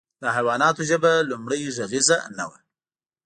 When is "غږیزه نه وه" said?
1.77-2.57